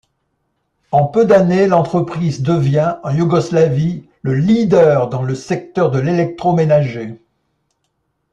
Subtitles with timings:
[0.89, 7.19] En peu d'années l'entreprise devient, en Yougoslavie, le leader dans le secteur de l’électroménager.